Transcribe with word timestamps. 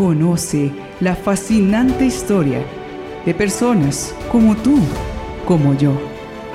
Conoce 0.00 0.72
la 1.00 1.14
fascinante 1.14 2.06
historia 2.06 2.64
de 3.26 3.34
personas 3.34 4.14
como 4.32 4.56
tú, 4.56 4.78
como 5.46 5.74
yo, 5.74 5.92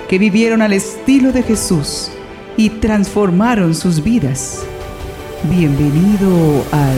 que 0.09 0.17
vivieron 0.17 0.63
al 0.63 0.73
estilo 0.73 1.31
de 1.31 1.43
Jesús 1.43 2.09
y 2.57 2.71
transformaron 2.71 3.75
sus 3.75 4.03
vidas. 4.03 4.65
Bienvenido 5.43 6.65
al 6.71 6.97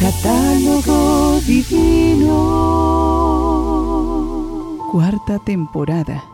Catálogo 0.00 1.38
Divino. 1.46 2.32
Cuarta 4.90 5.38
temporada. 5.38 6.24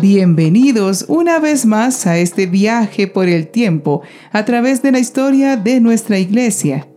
Bienvenidos 0.00 1.04
una 1.08 1.38
vez 1.40 1.66
más 1.66 2.06
a 2.06 2.16
este 2.16 2.46
viaje 2.46 3.06
por 3.06 3.28
el 3.28 3.48
tiempo 3.48 4.00
a 4.32 4.46
través 4.46 4.80
de 4.82 4.92
la 4.92 4.98
historia 4.98 5.58
de 5.58 5.78
nuestra 5.78 6.18
iglesia. 6.18 6.88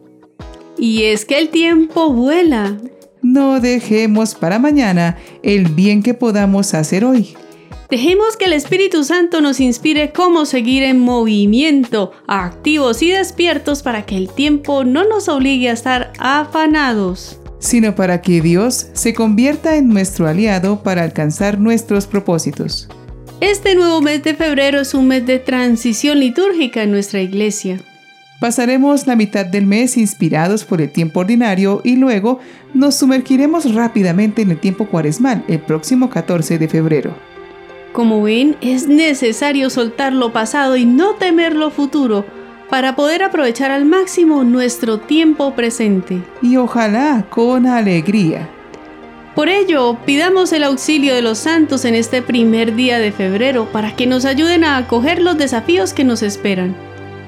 Y 0.78 1.04
es 1.04 1.26
que 1.26 1.38
el 1.38 1.50
tiempo 1.50 2.14
vuela. 2.14 2.78
No 3.22 3.60
dejemos 3.60 4.36
para 4.36 4.58
mañana 4.58 5.18
el 5.42 5.66
bien 5.66 6.02
que 6.02 6.14
podamos 6.14 6.74
hacer 6.74 7.04
hoy. 7.04 7.36
Dejemos 7.90 8.38
que 8.38 8.46
el 8.46 8.54
Espíritu 8.54 9.04
Santo 9.04 9.42
nos 9.42 9.60
inspire 9.60 10.14
cómo 10.14 10.46
seguir 10.46 10.84
en 10.84 11.00
movimiento, 11.00 12.14
activos 12.26 13.02
y 13.02 13.12
despiertos 13.12 13.84
para 13.84 14.06
que 14.06 14.16
el 14.16 14.30
tiempo 14.30 14.86
no 14.86 15.04
nos 15.04 15.28
obligue 15.28 15.70
a 15.70 15.74
estar 15.74 16.14
afanados 16.20 17.43
sino 17.64 17.96
para 17.96 18.22
que 18.22 18.42
Dios 18.42 18.88
se 18.92 19.14
convierta 19.14 19.78
en 19.78 19.88
nuestro 19.88 20.28
aliado 20.28 20.84
para 20.84 21.04
alcanzar 21.04 21.60
nuestros 21.60 22.08
propósitos. 22.08 22.90
Este 23.40 23.74
nuevo 23.74 24.02
mes 24.02 24.22
de 24.22 24.36
febrero 24.36 24.82
es 24.82 24.94
un 24.94 25.08
mes 25.08 25.26
de 25.26 25.40
transición 25.40 26.20
litúrgica 26.20 26.84
en 26.84 26.92
nuestra 26.92 27.22
iglesia. 27.22 27.80
Pasaremos 28.42 29.08
la 29.08 29.16
mitad 29.16 29.46
del 29.46 29.66
mes 29.66 29.96
inspirados 29.96 30.66
por 30.66 30.82
el 30.82 30.92
tiempo 30.92 31.22
ordinario 31.22 31.80
y 31.86 31.96
luego 31.96 32.40
nos 32.74 32.96
sumergiremos 32.96 33.74
rápidamente 33.74 34.42
en 34.42 34.52
el 34.52 34.60
tiempo 34.60 34.90
cuaresmal 34.90 35.46
el 35.48 35.60
próximo 35.60 36.10
14 36.10 36.58
de 36.58 36.68
febrero. 36.68 37.16
Como 37.94 38.22
ven, 38.24 38.58
es 38.60 38.88
necesario 38.88 39.70
soltar 39.70 40.12
lo 40.12 40.34
pasado 40.34 40.76
y 40.76 40.86
no 40.86 41.14
temer 41.14 41.56
lo 41.56 41.72
futuro 41.72 42.26
para 42.74 42.96
poder 42.96 43.22
aprovechar 43.22 43.70
al 43.70 43.86
máximo 43.86 44.44
nuestro 44.44 44.98
tiempo 44.98 45.54
presente. 45.54 46.24
Y 46.42 46.58
ojalá 46.58 47.24
con 47.30 47.68
alegría. 47.68 48.50
Por 49.36 49.48
ello, 49.48 50.00
pidamos 50.08 50.52
el 50.54 50.64
auxilio 50.64 51.14
de 51.14 51.22
los 51.22 51.38
santos 51.38 51.86
en 51.86 51.94
este 51.94 52.24
primer 52.24 52.76
día 52.76 52.98
de 52.98 53.12
febrero 53.12 53.72
para 53.72 53.96
que 53.96 54.08
nos 54.08 54.26
ayuden 54.26 54.64
a 54.64 54.78
acoger 54.78 55.22
los 55.22 55.38
desafíos 55.38 55.94
que 55.94 56.04
nos 56.04 56.24
esperan. 56.24 56.76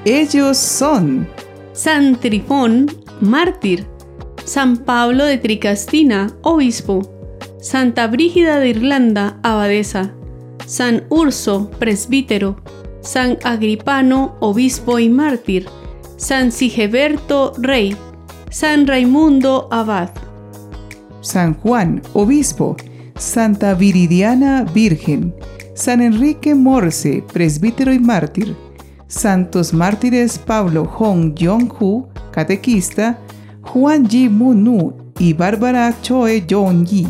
Ellos 0.03 0.57
son 0.57 1.27
San 1.73 2.19
Trifón, 2.19 2.87
mártir, 3.21 3.85
San 4.45 4.77
Pablo 4.77 5.25
de 5.25 5.37
Tricastina, 5.37 6.31
obispo, 6.41 7.07
Santa 7.61 8.07
Brígida 8.07 8.57
de 8.59 8.69
Irlanda, 8.69 9.37
abadesa, 9.43 10.11
San 10.65 11.03
Urso, 11.09 11.69
presbítero, 11.77 12.55
San 13.05 13.37
Agripano, 13.43 14.35
obispo 14.39 14.97
y 14.97 15.09
mártir, 15.09 15.67
San 16.17 16.51
Sigeberto, 16.51 17.53
rey, 17.59 17.95
San 18.49 18.87
Raimundo, 18.87 19.67
abad. 19.69 20.09
San 21.21 21.53
Juan, 21.53 22.01
obispo, 22.13 22.75
Santa 23.15 23.75
Viridiana, 23.75 24.65
virgen, 24.73 25.35
San 25.75 26.01
Enrique 26.01 26.55
Morse, 26.55 27.23
presbítero 27.31 27.93
y 27.93 27.99
mártir, 27.99 28.55
Santos 29.07 29.71
mártires 29.71 30.39
Pablo 30.39 30.85
Hong 30.85 31.35
Yong-hu, 31.35 32.07
catequista, 32.31 33.19
Juan 33.61 34.09
Ji 34.09 34.29
Munu 34.29 35.13
y 35.19 35.33
Bárbara 35.33 35.93
Choe 36.01 36.43
Jong-yi. 36.49 37.07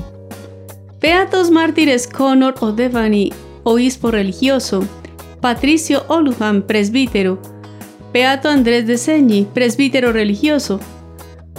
Beatos 0.99 1.51
mártires 1.51 2.05
Connor 2.05 2.55
O'Devany, 2.59 3.31
obispo 3.63 4.11
religioso, 4.11 4.85
Patricio 5.41 6.03
Oluhan, 6.07 6.63
presbítero. 6.63 7.39
Beato 8.13 8.49
Andrés 8.49 8.87
de 8.87 8.97
Señi, 8.97 9.47
presbítero 9.53 10.11
religioso. 10.11 10.79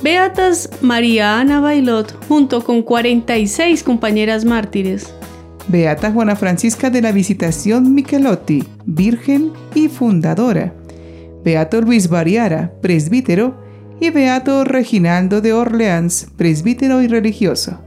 Beatas 0.02 0.70
María 0.80 1.38
Ana 1.38 1.60
Bailot, 1.60 2.26
junto 2.28 2.64
con 2.64 2.82
46 2.82 3.82
compañeras 3.82 4.44
mártires. 4.44 5.12
Beata 5.68 6.12
Juana 6.12 6.36
Francisca 6.36 6.90
de 6.90 7.02
la 7.02 7.12
Visitación 7.12 7.94
Michelotti, 7.94 8.64
virgen 8.84 9.52
y 9.74 9.88
fundadora. 9.88 10.74
Beato 11.44 11.80
Luis 11.80 12.08
Variara, 12.08 12.72
presbítero. 12.80 13.64
Y 13.98 14.10
Beato 14.10 14.64
Reginaldo 14.64 15.40
de 15.40 15.54
Orleans, 15.54 16.28
presbítero 16.36 17.00
y 17.00 17.08
religioso. 17.08 17.85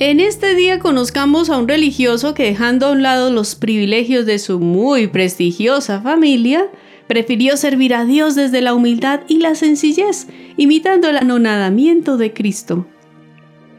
En 0.00 0.18
este 0.18 0.54
día 0.54 0.78
conozcamos 0.78 1.50
a 1.50 1.58
un 1.58 1.68
religioso 1.68 2.32
que 2.32 2.44
dejando 2.44 2.86
a 2.86 2.92
un 2.92 3.02
lado 3.02 3.30
los 3.30 3.54
privilegios 3.54 4.24
de 4.24 4.38
su 4.38 4.58
muy 4.58 5.08
prestigiosa 5.08 6.00
familia, 6.00 6.68
prefirió 7.06 7.58
servir 7.58 7.92
a 7.92 8.06
Dios 8.06 8.34
desde 8.34 8.62
la 8.62 8.72
humildad 8.72 9.20
y 9.28 9.40
la 9.40 9.54
sencillez, 9.54 10.26
imitando 10.56 11.10
el 11.10 11.18
anonadamiento 11.18 12.16
de 12.16 12.32
Cristo. 12.32 12.86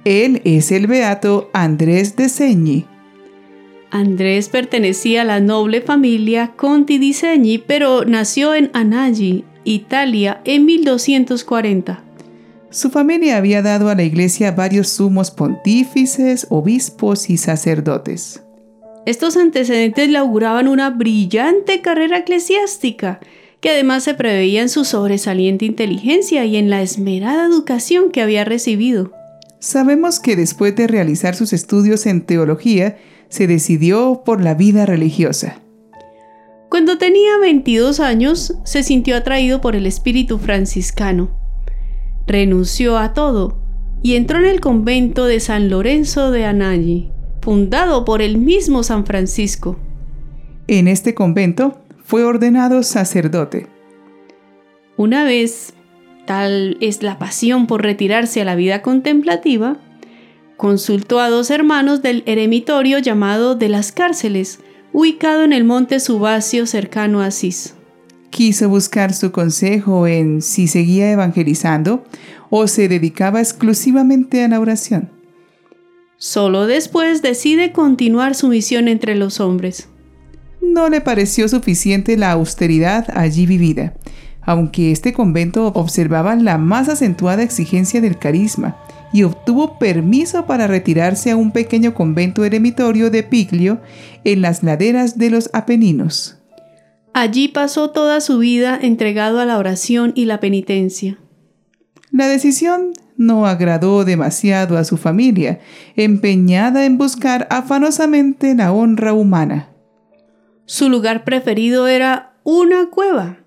Él 0.06 0.44
es 0.46 0.72
el 0.72 0.86
beato 0.86 1.50
Andrés 1.54 2.16
de 2.16 2.30
Segni. 2.30 2.86
Andrés 3.90 4.48
pertenecía 4.48 5.24
a 5.24 5.26
la 5.26 5.40
noble 5.40 5.82
familia 5.82 6.52
Conti 6.56 7.00
di 7.00 7.14
Segni, 7.14 7.58
pero 7.58 8.06
nació 8.06 8.54
en 8.54 8.70
Anagni, 8.74 9.44
Italia, 9.64 10.40
en 10.46 10.66
1240. 10.66 12.11
Su 12.72 12.90
familia 12.90 13.36
había 13.36 13.62
dado 13.62 13.90
a 13.90 13.96
la 13.96 14.04
iglesia 14.04 14.54
varios 14.54 14.88
sumos 14.88 15.30
pontífices, 15.30 16.48
obispos 16.50 17.30
y 17.30 17.36
sacerdotes. 17.36 18.44
Estos 19.06 19.36
antecedentes 19.36 20.08
le 20.08 20.18
auguraban 20.18 20.70
una 20.70 20.90
brillante 20.90 21.82
carrera 21.82 22.20
eclesiástica, 22.20 23.20
que 23.60 23.72
además 23.72 24.06
se 24.06 24.14
preveía 24.14 24.62
en 24.62 24.70
su 24.70 24.86
sobresaliente 24.86 25.66
inteligencia 25.66 26.46
y 26.46 26.56
en 26.56 26.70
la 26.70 26.82
esmerada 26.82 27.46
educación 27.46 28.10
que 28.10 28.22
había 28.22 28.46
recibido. 28.46 29.12
Sabemos 29.60 30.22
que 30.22 30.38
después 30.38 30.74
de 30.74 30.88
realizar 30.88 31.36
sus 31.36 31.52
estudios 31.52 32.06
en 32.06 32.22
teología, 32.22 32.98
se 33.28 33.48
decidió 33.48 34.24
por 34.24 34.42
la 34.42 34.54
vida 34.54 34.86
religiosa. 34.86 35.62
Cuando 36.70 36.98
tenía 36.98 37.38
22 37.38 38.00
años, 38.00 38.56
se 38.64 38.82
sintió 38.82 39.18
atraído 39.18 39.60
por 39.60 39.76
el 39.76 39.86
espíritu 39.86 40.40
franciscano 40.40 41.41
renunció 42.28 42.98
a 42.98 43.14
todo 43.14 43.58
y 44.04 44.16
entró 44.16 44.40
en 44.40 44.46
el 44.46 44.60
convento 44.60 45.26
de 45.26 45.40
San 45.40 45.70
Lorenzo 45.70 46.32
de 46.32 46.46
Anagni, 46.46 47.12
fundado 47.42 48.04
por 48.06 48.22
el 48.22 48.38
mismo 48.38 48.84
San 48.84 49.06
Francisco. 49.06 49.78
En 50.68 50.88
este 50.88 51.14
convento 51.14 51.82
fue 52.04 52.24
ordenado 52.24 52.84
sacerdote. 52.84 53.68
Una 54.98 55.24
vez, 55.24 55.74
tal 56.26 56.78
es 56.82 57.04
la 57.04 57.20
pasión 57.20 57.68
por 57.68 57.84
retirarse 57.84 58.42
a 58.42 58.46
la 58.46 58.56
vida 58.56 58.82
contemplativa, 58.82 59.78
consultó 60.58 61.20
a 61.20 61.30
dos 61.30 61.50
hermanos 61.50 62.02
del 62.02 62.24
eremitorio 62.26 63.00
llamado 63.00 63.56
de 63.56 63.70
las 63.70 63.92
cárceles, 63.92 64.60
ubicado 64.94 65.44
en 65.44 65.54
el 65.54 65.64
monte 65.64 66.00
Subacio 66.00 66.66
cercano 66.66 67.22
a 67.22 67.28
Asís 67.28 67.76
quiso 68.32 68.68
buscar 68.70 69.14
su 69.14 69.32
consejo 69.32 70.08
en 70.08 70.42
si 70.42 70.68
seguía 70.68 71.12
evangelizando 71.12 72.04
o 72.50 72.68
se 72.68 72.88
dedicaba 72.88 73.40
exclusivamente 73.40 74.44
a 74.44 74.48
la 74.48 74.60
oración. 74.60 75.12
Solo 76.18 76.66
después 76.66 77.22
decide 77.22 77.72
continuar 77.72 78.34
su 78.34 78.48
misión 78.48 78.88
entre 78.88 79.16
los 79.16 79.40
hombres. 79.40 79.90
No 80.62 80.90
le 80.90 81.02
pareció 81.02 81.48
suficiente 81.48 82.18
la 82.18 82.32
austeridad 82.32 83.08
allí 83.14 83.46
vivida, 83.46 83.94
aunque 84.42 84.92
este 84.92 85.14
convento 85.14 85.68
observaba 85.68 86.36
la 86.36 86.58
más 86.58 86.90
acentuada 86.90 87.44
exigencia 87.44 88.02
del 88.02 88.18
carisma 88.18 88.78
y 89.14 89.24
obtuvo 89.24 89.78
permiso 89.78 90.46
para 90.46 90.68
retirarse 90.68 91.32
a 91.32 91.36
un 91.36 91.52
pequeño 91.52 91.94
convento 91.94 92.46
eremitorio 92.46 93.10
de 93.10 93.24
Piglio 93.24 93.82
en 94.24 94.42
las 94.42 94.64
laderas 94.64 95.18
de 95.18 95.30
los 95.30 95.50
Apeninos. 95.54 96.41
Allí 97.14 97.50
pasó 97.50 97.92
toda 97.92 98.22
su 98.22 98.38
vida 98.38 98.80
entregado 98.82 99.40
a 99.40 99.46
la 99.46 99.58
oración 99.58 100.14
y 100.16 100.26
la 100.26 100.40
penitencia. 100.40 101.18
La 102.12 102.28
decisión 102.28 102.94
no 103.18 103.46
agradó 103.46 104.06
demasiado 104.06 104.78
a 104.78 104.84
su 104.84 104.98
familia, 104.98 105.60
empeñada 105.96 106.86
en 106.86 106.98
buscar 106.98 107.48
afanosamente 107.50 108.56
la 108.56 108.72
honra 108.72 109.14
humana. 109.14 109.70
Su 110.66 110.90
lugar 110.90 111.26
preferido 111.26 111.88
era 111.88 112.34
una 112.44 112.90
cueva, 112.90 113.40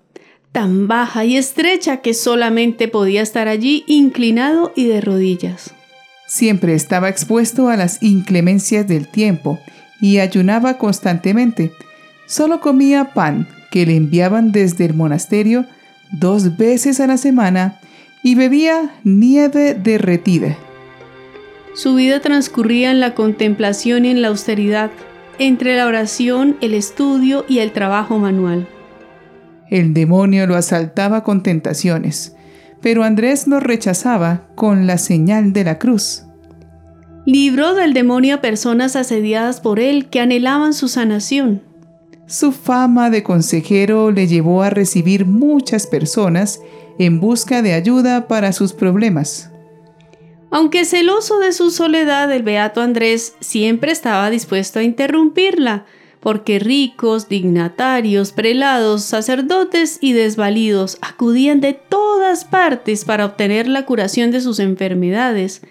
tan 0.51 0.87
baja 0.87 1.25
y 1.25 1.35
estrecha 1.35 1.97
que 1.97 2.13
solamente 2.13 2.87
podía 2.87 3.21
estar 3.21 3.47
allí 3.47 3.83
inclinado 3.87 4.71
y 4.75 4.85
de 4.85 5.01
rodillas. 5.01 5.73
Siempre 6.27 6.75
estaba 6.75 7.09
expuesto 7.09 7.69
a 7.69 7.77
las 7.77 8.01
inclemencias 8.01 8.87
del 8.87 9.07
tiempo 9.07 9.59
y 10.01 10.19
ayunaba 10.19 10.77
constantemente, 10.77 11.71
Solo 12.27 12.59
comía 12.59 13.13
pan 13.13 13.47
que 13.75 13.85
le 13.85 13.97
enviaban 13.97 14.53
desde 14.53 14.85
el 14.85 14.93
monasterio 14.93 15.65
dos 16.09 16.55
veces 16.55 17.01
a 17.01 17.07
la 17.07 17.17
semana 17.17 17.81
y 18.23 18.35
bebía 18.35 18.95
nieve 19.03 19.73
derretida. 19.73 20.55
Su 21.73 21.95
vida 21.95 22.21
transcurría 22.21 22.89
en 22.89 23.01
la 23.01 23.13
contemplación 23.15 24.05
y 24.05 24.11
en 24.11 24.21
la 24.21 24.29
austeridad, 24.29 24.91
entre 25.39 25.75
la 25.75 25.87
oración, 25.87 26.55
el 26.61 26.73
estudio 26.73 27.43
y 27.49 27.59
el 27.59 27.73
trabajo 27.73 28.17
manual. 28.17 28.65
El 29.69 29.93
demonio 29.93 30.47
lo 30.47 30.55
asaltaba 30.55 31.25
con 31.25 31.43
tentaciones, 31.43 32.33
pero 32.81 33.03
Andrés 33.03 33.45
lo 33.45 33.59
rechazaba 33.59 34.47
con 34.55 34.87
la 34.87 34.97
señal 34.97 35.51
de 35.51 35.65
la 35.65 35.79
cruz. 35.79 36.23
Libró 37.25 37.73
del 37.73 37.93
demonio 37.93 38.35
a 38.35 38.41
personas 38.41 38.95
asediadas 38.95 39.59
por 39.59 39.81
él 39.81 40.07
que 40.07 40.21
anhelaban 40.21 40.73
su 40.73 40.87
sanación. 40.87 41.74
Su 42.27 42.51
fama 42.51 43.11
de 43.11 43.21
consejero 43.21 44.09
le 44.09 44.25
llevó 44.25 44.63
a 44.63 44.71
recibir 44.71 45.25
muchas 45.25 45.85
personas 45.85 46.59
en 46.97 47.19
busca 47.19 47.61
de 47.61 47.73
ayuda 47.73 48.27
para 48.27 48.51
sus 48.51 48.73
problemas. 48.73 49.51
Aunque 50.49 50.85
celoso 50.85 51.39
de 51.39 51.51
su 51.51 51.69
soledad, 51.69 52.31
el 52.31 52.41
beato 52.41 52.81
Andrés 52.81 53.35
siempre 53.41 53.91
estaba 53.91 54.29
dispuesto 54.29 54.79
a 54.79 54.83
interrumpirla, 54.83 55.85
porque 56.19 56.57
ricos, 56.57 57.29
dignatarios, 57.29 58.31
prelados, 58.31 59.03
sacerdotes 59.03 59.99
y 60.01 60.13
desvalidos 60.13 60.97
acudían 61.01 61.61
de 61.61 61.73
todas 61.73 62.45
partes 62.45 63.05
para 63.05 63.25
obtener 63.25 63.67
la 63.67 63.85
curación 63.85 64.31
de 64.31 64.41
sus 64.41 64.59
enfermedades, 64.59 65.61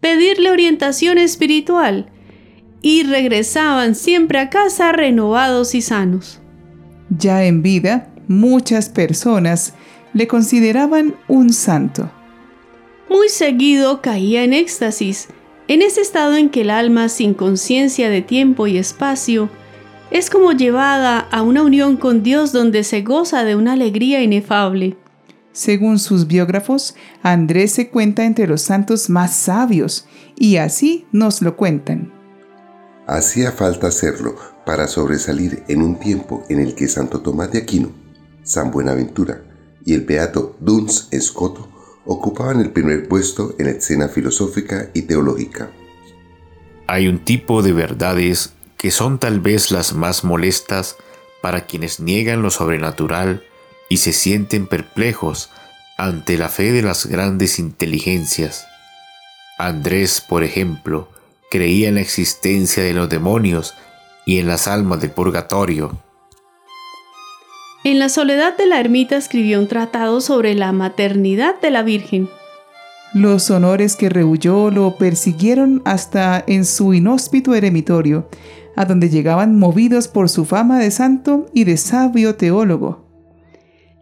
pedirle 0.00 0.50
orientación 0.50 1.18
espiritual, 1.18 2.10
y 2.82 3.02
regresaban 3.02 3.94
siempre 3.94 4.38
a 4.38 4.50
casa 4.50 4.92
renovados 4.92 5.74
y 5.74 5.82
sanos. 5.82 6.40
Ya 7.10 7.44
en 7.44 7.62
vida, 7.62 8.12
muchas 8.28 8.88
personas 8.88 9.74
le 10.12 10.26
consideraban 10.26 11.14
un 11.26 11.52
santo. 11.52 12.10
Muy 13.08 13.28
seguido 13.28 14.02
caía 14.02 14.44
en 14.44 14.52
éxtasis, 14.52 15.28
en 15.66 15.82
ese 15.82 16.00
estado 16.00 16.36
en 16.36 16.50
que 16.50 16.62
el 16.62 16.70
alma, 16.70 17.08
sin 17.08 17.34
conciencia 17.34 18.10
de 18.10 18.22
tiempo 18.22 18.66
y 18.66 18.78
espacio, 18.78 19.50
es 20.10 20.30
como 20.30 20.52
llevada 20.52 21.18
a 21.18 21.42
una 21.42 21.62
unión 21.62 21.96
con 21.96 22.22
Dios 22.22 22.52
donde 22.52 22.84
se 22.84 23.02
goza 23.02 23.44
de 23.44 23.56
una 23.56 23.74
alegría 23.74 24.22
inefable. 24.22 24.96
Según 25.52 25.98
sus 25.98 26.26
biógrafos, 26.26 26.94
Andrés 27.22 27.72
se 27.72 27.90
cuenta 27.90 28.24
entre 28.24 28.46
los 28.46 28.62
santos 28.62 29.10
más 29.10 29.34
sabios, 29.34 30.06
y 30.38 30.56
así 30.56 31.06
nos 31.12 31.42
lo 31.42 31.56
cuentan. 31.56 32.17
Hacía 33.08 33.52
falta 33.52 33.86
hacerlo 33.86 34.36
para 34.66 34.86
sobresalir 34.86 35.64
en 35.68 35.80
un 35.80 35.98
tiempo 35.98 36.44
en 36.50 36.60
el 36.60 36.74
que 36.74 36.88
Santo 36.88 37.22
Tomás 37.22 37.50
de 37.50 37.60
Aquino, 37.60 37.90
San 38.42 38.70
Buenaventura 38.70 39.44
y 39.82 39.94
el 39.94 40.02
beato 40.02 40.58
Duns 40.60 41.08
Escoto 41.10 41.70
ocupaban 42.04 42.60
el 42.60 42.70
primer 42.70 43.08
puesto 43.08 43.54
en 43.58 43.64
la 43.64 43.72
escena 43.72 44.08
filosófica 44.08 44.90
y 44.92 45.02
teológica. 45.02 45.70
Hay 46.86 47.08
un 47.08 47.24
tipo 47.24 47.62
de 47.62 47.72
verdades 47.72 48.52
que 48.76 48.90
son 48.90 49.18
tal 49.18 49.40
vez 49.40 49.70
las 49.70 49.94
más 49.94 50.22
molestas 50.22 50.96
para 51.40 51.64
quienes 51.64 52.00
niegan 52.00 52.42
lo 52.42 52.50
sobrenatural 52.50 53.42
y 53.88 53.96
se 53.96 54.12
sienten 54.12 54.66
perplejos 54.66 55.48
ante 55.96 56.36
la 56.36 56.50
fe 56.50 56.72
de 56.72 56.82
las 56.82 57.06
grandes 57.06 57.58
inteligencias. 57.58 58.66
Andrés, 59.56 60.20
por 60.20 60.44
ejemplo, 60.44 61.08
creía 61.50 61.88
en 61.88 61.96
la 61.96 62.00
existencia 62.00 62.82
de 62.82 62.92
los 62.92 63.08
demonios 63.08 63.74
y 64.26 64.38
en 64.38 64.46
las 64.46 64.68
almas 64.68 65.00
del 65.00 65.10
purgatorio. 65.10 65.98
En 67.84 67.98
la 67.98 68.08
soledad 68.08 68.56
de 68.56 68.66
la 68.66 68.80
ermita 68.80 69.16
escribió 69.16 69.58
un 69.58 69.68
tratado 69.68 70.20
sobre 70.20 70.54
la 70.54 70.72
maternidad 70.72 71.60
de 71.60 71.70
la 71.70 71.82
Virgen. 71.82 72.28
Los 73.14 73.50
honores 73.50 73.96
que 73.96 74.10
rehuyó 74.10 74.70
lo 74.70 74.96
persiguieron 74.96 75.80
hasta 75.86 76.44
en 76.46 76.66
su 76.66 76.92
inhóspito 76.92 77.54
eremitorio, 77.54 78.28
a 78.76 78.84
donde 78.84 79.08
llegaban 79.08 79.58
movidos 79.58 80.08
por 80.08 80.28
su 80.28 80.44
fama 80.44 80.78
de 80.78 80.90
santo 80.90 81.46
y 81.54 81.64
de 81.64 81.78
sabio 81.78 82.34
teólogo. 82.34 83.06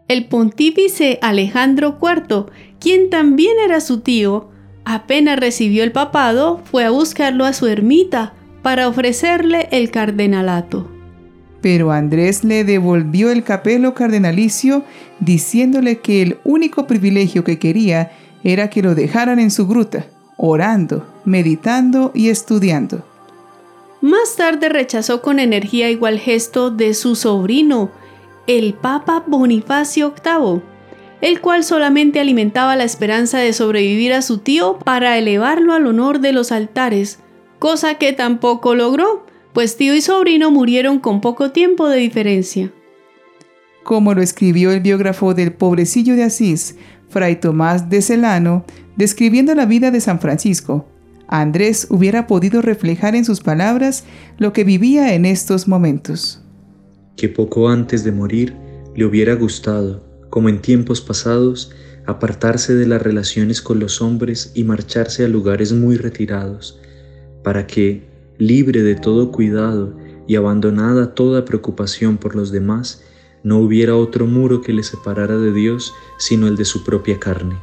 El 0.07 0.27
pontífice 0.27 1.19
Alejandro 1.21 1.97
IV, 2.01 2.47
quien 2.79 3.09
también 3.09 3.57
era 3.63 3.79
su 3.79 4.01
tío, 4.01 4.49
apenas 4.87 5.37
recibió 5.37 5.83
el 5.83 5.91
papado, 5.91 6.61
fue 6.71 6.85
a 6.85 6.91
buscarlo 6.91 7.43
a 7.43 7.51
su 7.51 7.67
ermita 7.67 8.33
para 8.61 8.87
ofrecerle 8.87 9.67
el 9.71 9.91
cardenalato. 9.91 10.89
Pero 11.61 11.91
Andrés 11.91 12.45
le 12.45 12.63
devolvió 12.63 13.29
el 13.31 13.43
capelo 13.43 13.93
cardenalicio 13.93 14.85
diciéndole 15.19 15.99
que 15.99 16.21
el 16.21 16.37
único 16.45 16.87
privilegio 16.87 17.43
que 17.43 17.59
quería 17.59 18.11
era 18.45 18.69
que 18.69 18.81
lo 18.81 18.95
dejaran 18.95 19.39
en 19.39 19.51
su 19.51 19.67
gruta, 19.67 20.05
orando, 20.37 21.05
meditando 21.25 22.11
y 22.15 22.29
estudiando. 22.29 23.03
Más 23.99 24.37
tarde 24.37 24.69
rechazó 24.69 25.21
con 25.21 25.39
energía 25.39 25.89
igual 25.89 26.17
gesto 26.17 26.71
de 26.71 26.93
su 26.93 27.15
sobrino, 27.15 27.89
el 28.45 28.73
Papa 28.73 29.23
Bonifacio 29.27 30.13
VIII, 30.23 30.61
el 31.21 31.41
cual 31.41 31.63
solamente 31.63 32.19
alimentaba 32.19 32.75
la 32.75 32.83
esperanza 32.83 33.39
de 33.39 33.53
sobrevivir 33.53 34.13
a 34.13 34.21
su 34.21 34.39
tío 34.39 34.77
para 34.79 35.17
elevarlo 35.17 35.73
al 35.73 35.87
honor 35.87 36.19
de 36.19 36.33
los 36.33 36.51
altares, 36.51 37.19
cosa 37.59 37.95
que 37.95 38.13
tampoco 38.13 38.75
logró, 38.75 39.25
pues 39.53 39.77
tío 39.77 39.95
y 39.95 40.01
sobrino 40.01 40.51
murieron 40.51 40.99
con 40.99 41.21
poco 41.21 41.51
tiempo 41.51 41.89
de 41.89 41.97
diferencia. 41.97 42.71
Como 43.83 44.13
lo 44.13 44.21
escribió 44.21 44.71
el 44.71 44.81
biógrafo 44.81 45.33
del 45.33 45.53
pobrecillo 45.53 46.15
de 46.15 46.23
Asís, 46.23 46.75
Fray 47.09 47.37
Tomás 47.37 47.89
de 47.89 48.01
Celano, 48.01 48.65
describiendo 48.95 49.55
la 49.55 49.65
vida 49.65 49.91
de 49.91 50.01
San 50.01 50.19
Francisco, 50.19 50.85
Andrés 51.27 51.87
hubiera 51.89 52.27
podido 52.27 52.61
reflejar 52.61 53.15
en 53.15 53.25
sus 53.25 53.41
palabras 53.41 54.05
lo 54.37 54.53
que 54.53 54.63
vivía 54.63 55.13
en 55.13 55.25
estos 55.25 55.67
momentos. 55.67 56.43
Que 57.15 57.27
poco 57.27 57.69
antes 57.69 58.03
de 58.03 58.11
morir 58.11 58.55
le 58.95 59.05
hubiera 59.05 59.33
gustado 59.33 60.06
como 60.29 60.49
en 60.49 60.61
tiempos 60.61 61.01
pasados, 61.01 61.71
apartarse 62.05 62.73
de 62.73 62.87
las 62.87 63.01
relaciones 63.01 63.61
con 63.61 63.79
los 63.79 64.01
hombres 64.01 64.51
y 64.55 64.63
marcharse 64.63 65.25
a 65.25 65.27
lugares 65.27 65.73
muy 65.73 65.97
retirados, 65.97 66.79
para 67.43 67.67
que, 67.67 68.03
libre 68.37 68.81
de 68.83 68.95
todo 68.95 69.31
cuidado 69.31 69.95
y 70.27 70.35
abandonada 70.35 71.13
toda 71.13 71.45
preocupación 71.45 72.17
por 72.17 72.35
los 72.35 72.51
demás, 72.51 73.03
no 73.43 73.59
hubiera 73.59 73.95
otro 73.95 74.25
muro 74.25 74.61
que 74.61 74.73
le 74.73 74.83
separara 74.83 75.37
de 75.37 75.53
Dios 75.53 75.93
sino 76.17 76.47
el 76.47 76.55
de 76.55 76.65
su 76.65 76.83
propia 76.83 77.19
carne. 77.19 77.55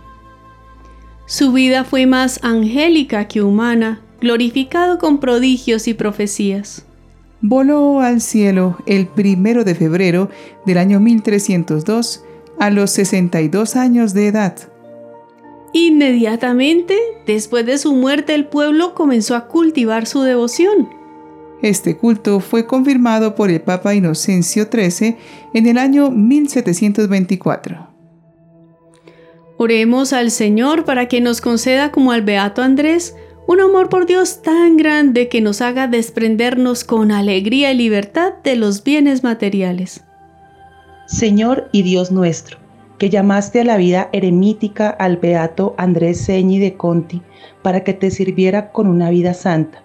Su 1.26 1.52
vida 1.52 1.84
fue 1.84 2.06
más 2.06 2.38
angélica 2.42 3.28
que 3.28 3.42
humana, 3.42 4.00
glorificado 4.20 4.98
con 4.98 5.20
prodigios 5.20 5.88
y 5.88 5.94
profecías. 5.94 6.84
Voló 7.40 8.00
al 8.00 8.20
cielo 8.20 8.78
el 8.86 9.06
primero 9.06 9.64
de 9.64 9.74
febrero 9.74 10.30
del 10.66 10.78
año 10.78 11.00
1302 11.00 12.24
a 12.58 12.70
los 12.70 12.90
62 12.90 13.76
años 13.76 14.14
de 14.14 14.28
edad. 14.28 14.56
Inmediatamente, 15.72 16.96
después 17.26 17.66
de 17.66 17.78
su 17.78 17.94
muerte, 17.94 18.34
el 18.34 18.46
pueblo 18.46 18.94
comenzó 18.94 19.34
a 19.34 19.48
cultivar 19.48 20.06
su 20.06 20.22
devoción. 20.22 20.88
Este 21.62 21.96
culto 21.96 22.40
fue 22.40 22.66
confirmado 22.66 23.34
por 23.34 23.50
el 23.50 23.60
Papa 23.60 23.94
Inocencio 23.94 24.68
XIII 24.70 25.16
en 25.54 25.66
el 25.66 25.78
año 25.78 26.10
1724. 26.10 27.88
Oremos 29.56 30.12
al 30.12 30.30
Señor 30.30 30.84
para 30.84 31.08
que 31.08 31.20
nos 31.20 31.40
conceda 31.40 31.90
como 31.90 32.12
al 32.12 32.22
Beato 32.22 32.62
Andrés 32.62 33.16
un 33.46 33.60
amor 33.60 33.88
por 33.88 34.06
Dios 34.06 34.42
tan 34.42 34.76
grande 34.76 35.28
que 35.28 35.40
nos 35.40 35.60
haga 35.60 35.86
desprendernos 35.86 36.84
con 36.84 37.12
alegría 37.12 37.72
y 37.72 37.76
libertad 37.76 38.34
de 38.42 38.56
los 38.56 38.84
bienes 38.84 39.22
materiales. 39.22 40.04
Señor 41.14 41.68
y 41.70 41.82
Dios 41.82 42.10
nuestro, 42.10 42.58
que 42.98 43.08
llamaste 43.08 43.60
a 43.60 43.64
la 43.64 43.76
vida 43.76 44.08
eremítica 44.12 44.90
al 44.90 45.16
beato 45.16 45.76
Andrés 45.78 46.26
Ceñi 46.26 46.58
de 46.58 46.74
Conti 46.76 47.22
para 47.62 47.84
que 47.84 47.94
te 47.94 48.10
sirviera 48.10 48.72
con 48.72 48.88
una 48.88 49.10
vida 49.10 49.32
santa. 49.32 49.84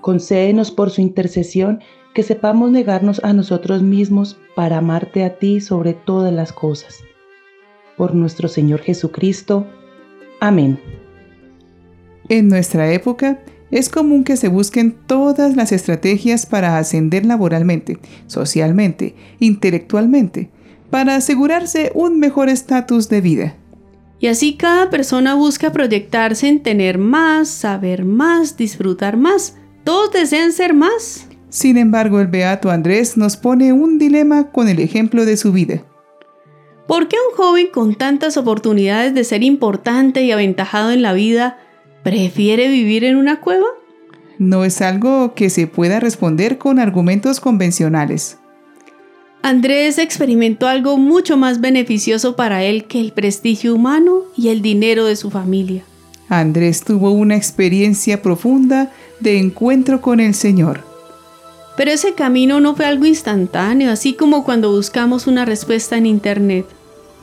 Concédenos 0.00 0.72
por 0.72 0.90
su 0.90 1.02
intercesión 1.02 1.78
que 2.14 2.24
sepamos 2.24 2.72
negarnos 2.72 3.22
a 3.22 3.32
nosotros 3.32 3.80
mismos 3.84 4.40
para 4.56 4.78
amarte 4.78 5.22
a 5.22 5.38
ti 5.38 5.60
sobre 5.60 5.92
todas 5.92 6.32
las 6.32 6.52
cosas. 6.52 6.98
Por 7.96 8.16
nuestro 8.16 8.48
Señor 8.48 8.80
Jesucristo. 8.80 9.68
Amén. 10.40 10.80
En 12.28 12.48
nuestra 12.48 12.92
época, 12.92 13.38
es 13.70 13.88
común 13.88 14.24
que 14.24 14.36
se 14.36 14.48
busquen 14.48 14.96
todas 15.06 15.54
las 15.54 15.70
estrategias 15.70 16.44
para 16.44 16.76
ascender 16.76 17.24
laboralmente, 17.24 17.98
socialmente, 18.26 19.14
intelectualmente, 19.38 20.50
para 20.90 21.16
asegurarse 21.16 21.92
un 21.94 22.18
mejor 22.18 22.48
estatus 22.48 23.08
de 23.08 23.20
vida. 23.20 23.54
Y 24.18 24.28
así 24.28 24.54
cada 24.56 24.88
persona 24.88 25.34
busca 25.34 25.72
proyectarse 25.72 26.48
en 26.48 26.62
tener 26.62 26.98
más, 26.98 27.48
saber 27.48 28.04
más, 28.04 28.56
disfrutar 28.56 29.16
más. 29.16 29.56
Todos 29.84 30.12
desean 30.12 30.52
ser 30.52 30.74
más. 30.74 31.28
Sin 31.50 31.76
embargo, 31.76 32.20
el 32.20 32.26
beato 32.26 32.70
Andrés 32.70 33.16
nos 33.16 33.36
pone 33.36 33.72
un 33.72 33.98
dilema 33.98 34.50
con 34.50 34.68
el 34.68 34.80
ejemplo 34.80 35.24
de 35.24 35.36
su 35.36 35.52
vida. 35.52 35.84
¿Por 36.86 37.08
qué 37.08 37.16
un 37.30 37.36
joven 37.36 37.68
con 37.72 37.94
tantas 37.94 38.36
oportunidades 38.36 39.14
de 39.14 39.24
ser 39.24 39.42
importante 39.42 40.22
y 40.22 40.32
aventajado 40.32 40.92
en 40.92 41.02
la 41.02 41.12
vida 41.12 41.58
prefiere 42.02 42.68
vivir 42.68 43.04
en 43.04 43.16
una 43.16 43.40
cueva? 43.40 43.66
No 44.38 44.64
es 44.64 44.80
algo 44.82 45.34
que 45.34 45.50
se 45.50 45.66
pueda 45.66 45.98
responder 45.98 46.58
con 46.58 46.78
argumentos 46.78 47.40
convencionales. 47.40 48.38
Andrés 49.46 49.98
experimentó 49.98 50.66
algo 50.66 50.98
mucho 50.98 51.36
más 51.36 51.60
beneficioso 51.60 52.34
para 52.34 52.64
él 52.64 52.86
que 52.86 53.00
el 53.00 53.12
prestigio 53.12 53.76
humano 53.76 54.22
y 54.36 54.48
el 54.48 54.60
dinero 54.60 55.04
de 55.04 55.14
su 55.14 55.30
familia. 55.30 55.84
Andrés 56.28 56.82
tuvo 56.82 57.12
una 57.12 57.36
experiencia 57.36 58.22
profunda 58.22 58.90
de 59.20 59.38
encuentro 59.38 60.00
con 60.00 60.18
el 60.18 60.34
Señor. 60.34 60.80
Pero 61.76 61.92
ese 61.92 62.14
camino 62.14 62.58
no 62.58 62.74
fue 62.74 62.86
algo 62.86 63.06
instantáneo, 63.06 63.92
así 63.92 64.14
como 64.14 64.42
cuando 64.42 64.72
buscamos 64.72 65.28
una 65.28 65.44
respuesta 65.44 65.96
en 65.96 66.06
Internet. 66.06 66.66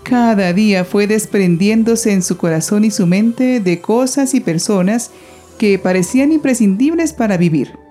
Cada 0.03 0.53
día 0.53 0.86
fue 0.86 1.08
desprendiéndose 1.08 2.13
en 2.13 2.22
su 2.22 2.38
corazón 2.38 2.86
y 2.86 2.92
su 2.92 3.06
mente 3.06 3.60
de 3.60 3.82
cosas 3.82 4.34
y 4.34 4.39
personas 4.39 5.12
que 5.58 5.77
parecían 5.77 6.32
imprescindibles 6.32 7.12
para 7.12 7.36
vivir. 7.36 7.83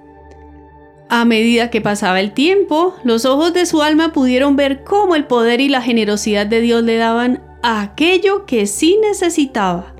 A 1.14 1.26
medida 1.26 1.69
que 1.69 1.83
pasaba 1.83 2.21
el 2.21 2.33
tiempo, 2.33 2.95
los 3.04 3.26
ojos 3.26 3.52
de 3.52 3.66
su 3.66 3.83
alma 3.83 4.14
pudieron 4.14 4.57
ver 4.57 4.83
cómo 4.83 5.14
el 5.14 5.26
poder 5.26 5.61
y 5.61 5.69
la 5.69 5.83
generosidad 5.83 6.47
de 6.47 6.62
Dios 6.62 6.83
le 6.85 6.97
daban 6.97 7.42
aquello 7.62 8.47
que 8.47 8.66
sí 8.66 8.99
necesitaba. 9.02 9.92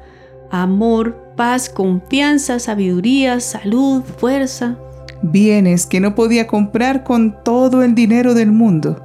Amor, 0.51 1.35
paz, 1.37 1.69
confianza, 1.69 2.59
sabiduría, 2.59 3.41
salud, 3.41 4.03
fuerza. 4.03 4.79
Bienes 5.21 5.85
que 5.85 6.01
no 6.01 6.15
podía 6.15 6.47
comprar 6.47 7.05
con 7.05 7.45
todo 7.45 7.83
el 7.83 7.95
dinero 7.95 8.33
del 8.33 8.51
mundo. 8.51 9.05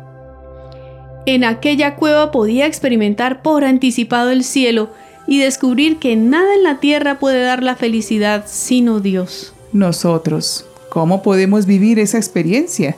En 1.25 1.43
aquella 1.43 1.97
cueva 1.97 2.31
podía 2.31 2.67
experimentar 2.67 3.41
por 3.41 3.65
anticipado 3.65 4.29
el 4.31 4.45
cielo 4.45 4.91
y 5.27 5.39
descubrir 5.39 5.97
que 5.97 6.15
nada 6.15 6.55
en 6.55 6.63
la 6.63 6.79
tierra 6.79 7.19
puede 7.19 7.41
dar 7.41 7.63
la 7.63 7.75
felicidad 7.75 8.45
sino 8.47 9.01
Dios. 9.01 9.53
Nosotros, 9.73 10.65
¿cómo 10.97 11.21
podemos 11.21 11.67
vivir 11.67 11.99
esa 11.99 12.17
experiencia? 12.17 12.97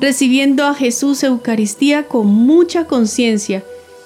Recibiendo 0.00 0.66
a 0.66 0.74
Jesús 0.74 1.22
Eucaristía 1.22 2.08
con 2.08 2.26
mucha 2.26 2.86
conciencia 2.86 3.62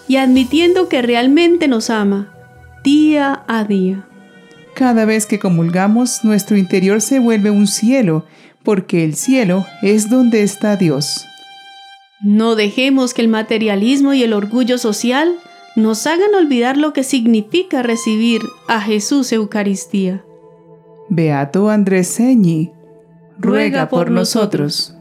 y 0.06 0.16
admitiendo 0.16 0.86
que 0.86 1.00
realmente 1.00 1.66
nos 1.66 1.88
ama, 1.88 2.30
día 2.84 3.42
a 3.48 3.64
día. 3.64 4.06
Cada 4.74 5.06
vez 5.06 5.24
que 5.24 5.38
comulgamos, 5.38 6.24
nuestro 6.24 6.58
interior 6.58 7.00
se 7.00 7.20
vuelve 7.20 7.48
un 7.48 7.66
cielo, 7.66 8.26
porque 8.62 9.02
el 9.02 9.14
cielo 9.16 9.64
es 9.80 10.10
donde 10.10 10.42
está 10.42 10.76
Dios. 10.76 11.24
No 12.20 12.54
dejemos 12.54 13.14
que 13.14 13.22
el 13.22 13.28
materialismo 13.28 14.12
y 14.12 14.22
el 14.22 14.34
orgullo 14.34 14.76
social 14.76 15.36
nos 15.74 16.06
hagan 16.06 16.34
olvidar 16.34 16.76
lo 16.76 16.92
que 16.92 17.02
significa 17.02 17.82
recibir 17.82 18.42
a 18.68 18.82
Jesús 18.82 19.32
Eucaristía. 19.32 20.22
Beato 21.08 21.70
Andrés 21.70 22.08
Señi, 22.08 22.72
ruega 23.38 23.88
por 23.88 24.10
nosotros. 24.10 24.97